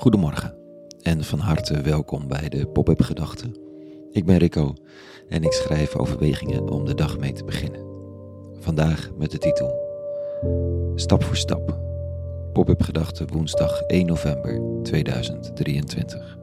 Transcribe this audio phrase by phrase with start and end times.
[0.00, 0.54] Goedemorgen
[1.02, 3.54] en van harte welkom bij de Pop-up Gedachten.
[4.10, 4.74] Ik ben Rico
[5.28, 7.80] en ik schrijf overwegingen om de dag mee te beginnen.
[8.58, 9.74] Vandaag met de titel
[10.94, 11.78] Stap voor stap.
[12.52, 16.38] Pop-up Gedachten woensdag 1 november 2023.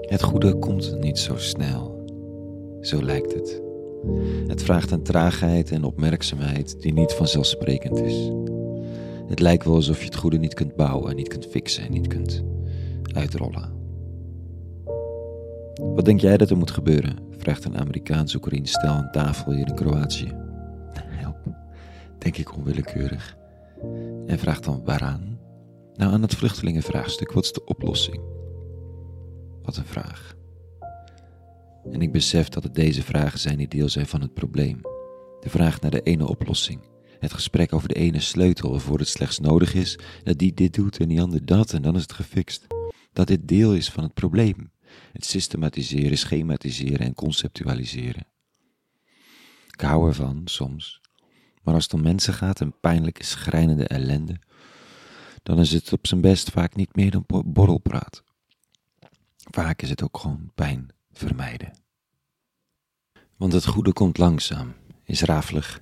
[0.00, 2.04] Het goede komt niet zo snel.
[2.80, 3.71] Zo lijkt het.
[4.46, 8.30] Het vraagt een traagheid en opmerkzaamheid die niet vanzelfsprekend is.
[9.26, 12.06] Het lijkt wel alsof je het goede niet kunt bouwen, niet kunt fixen en niet
[12.06, 12.42] kunt
[13.14, 13.80] uitrollen.
[15.94, 17.16] Wat denk jij dat er moet gebeuren?
[17.36, 20.32] vraagt een Amerikaans-Oekraïns stel aan tafel hier in Kroatië.
[20.92, 21.36] Help,
[22.18, 23.36] denk ik onwillekeurig.
[24.26, 25.38] En vraagt dan waaraan?
[25.94, 27.32] Nou, aan het vluchtelingenvraagstuk.
[27.32, 28.20] Wat is de oplossing?
[29.62, 30.36] Wat een vraag.
[31.90, 34.80] En ik besef dat het deze vragen zijn die deel zijn van het probleem.
[35.40, 36.80] De vraag naar de ene oplossing.
[37.18, 40.98] Het gesprek over de ene sleutel waarvoor het slechts nodig is dat die dit doet
[40.98, 42.66] en die ander dat en dan is het gefixt.
[43.12, 44.70] Dat dit deel is van het probleem.
[45.12, 48.26] Het systematiseren, schematiseren en conceptualiseren.
[49.70, 51.00] Ik hou ervan, soms.
[51.62, 54.40] Maar als het om mensen gaat en pijnlijke, schrijnende ellende,
[55.42, 58.22] dan is het op zijn best vaak niet meer dan borrelpraat.
[59.50, 61.72] Vaak is het ook gewoon pijn vermijden.
[63.36, 64.74] Want het goede komt langzaam,
[65.04, 65.80] is rafelig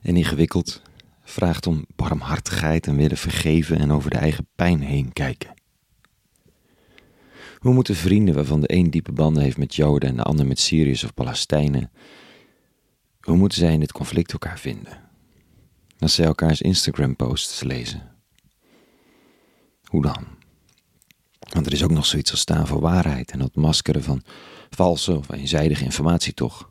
[0.00, 0.82] en ingewikkeld,
[1.22, 5.54] vraagt om barmhartigheid en willen vergeven en over de eigen pijn heen kijken.
[7.58, 10.58] Hoe moeten vrienden waarvan de een diepe banden heeft met Joden en de ander met
[10.58, 11.90] Syriërs of Palestijnen,
[13.20, 15.10] hoe moeten zij in dit conflict elkaar vinden?
[15.98, 18.16] Als zij elkaars Instagram-posts lezen.
[19.84, 20.26] Hoe dan?
[21.52, 24.22] Want er is ook nog zoiets als staan voor waarheid en het maskeren van
[24.70, 26.70] valse of eenzijdige informatie toch.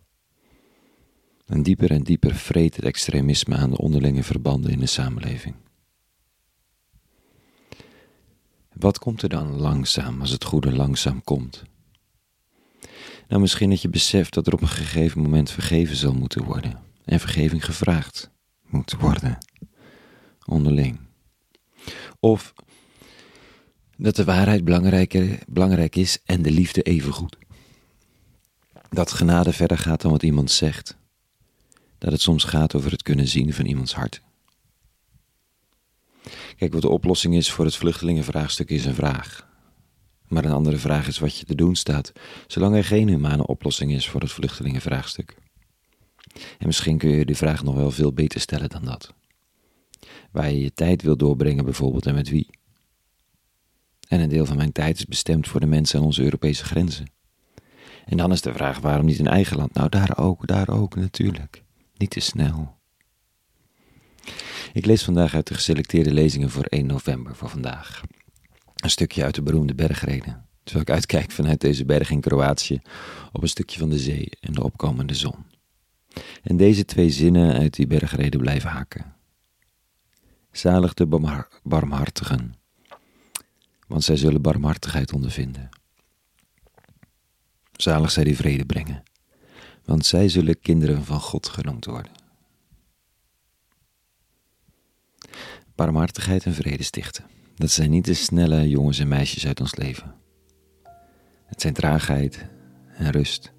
[1.45, 5.55] En dieper en dieper vreet het extremisme aan de onderlinge verbanden in de samenleving.
[8.73, 11.63] Wat komt er dan langzaam als het goede langzaam komt?
[13.27, 16.79] Nou, misschien dat je beseft dat er op een gegeven moment vergeven zal moeten worden
[17.05, 18.31] en vergeving gevraagd
[18.67, 19.37] moet worden,
[20.45, 20.99] onderling.
[22.19, 22.53] Of
[24.01, 27.37] dat de waarheid belangrijker, belangrijk is en de liefde evengoed.
[28.89, 30.97] Dat genade verder gaat dan wat iemand zegt.
[31.97, 34.21] Dat het soms gaat over het kunnen zien van iemands hart.
[36.57, 39.47] Kijk, wat de oplossing is voor het vluchtelingenvraagstuk is een vraag.
[40.27, 42.11] Maar een andere vraag is wat je te doen staat,
[42.47, 45.35] zolang er geen humane oplossing is voor het vluchtelingenvraagstuk.
[46.33, 49.13] En misschien kun je die vraag nog wel veel beter stellen dan dat.
[50.31, 52.60] Waar je je tijd wil doorbrengen bijvoorbeeld en met wie.
[54.11, 57.11] En een deel van mijn tijd is bestemd voor de mensen aan onze Europese grenzen.
[58.05, 59.73] En dan is de vraag waarom niet in eigen land?
[59.73, 61.63] Nou, daar ook, daar ook natuurlijk.
[61.97, 62.77] Niet te snel.
[64.73, 68.01] Ik lees vandaag uit de geselecteerde lezingen voor 1 november voor vandaag.
[68.75, 70.45] Een stukje uit de beroemde bergreden.
[70.63, 72.81] Terwijl ik uitkijk vanuit deze berg in Kroatië
[73.31, 75.45] op een stukje van de zee en de opkomende zon.
[76.43, 79.13] En deze twee zinnen uit die bergreden blijven haken.
[80.51, 81.07] Zalig de
[81.63, 82.60] barmhartigen,
[83.91, 85.69] want zij zullen barmhartigheid ondervinden.
[87.71, 89.03] Zalig zij die vrede brengen,
[89.85, 92.11] want zij zullen kinderen van God genoemd worden.
[95.75, 97.25] Barmhartigheid en vrede stichten,
[97.55, 100.15] dat zijn niet de snelle jongens en meisjes uit ons leven.
[101.45, 102.45] Het zijn traagheid
[102.97, 103.51] en rust,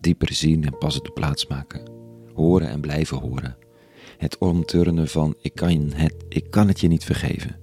[0.00, 1.88] dieper zien en pas op de plaats maken,
[2.34, 3.56] horen en blijven horen.
[4.18, 7.60] Het omturnen van ik kan het, ik kan het je niet vergeven,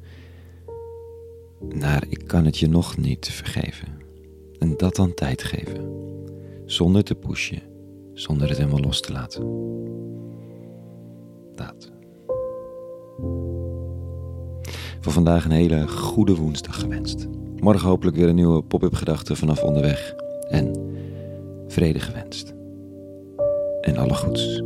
[1.60, 3.88] naar ik kan het je nog niet vergeven.
[4.60, 5.92] En dat dan tijd geven,
[6.66, 7.62] zonder te pushen,
[8.14, 9.42] zonder het helemaal los te laten.
[11.56, 11.92] Dat.
[15.00, 17.28] Voor vandaag een hele goede woensdag gewenst.
[17.56, 20.16] Morgen hopelijk weer een nieuwe pop-up gedachte vanaf onderweg.
[20.50, 20.96] En
[21.68, 22.54] vrede gewenst.
[23.82, 24.62] En alle goeds.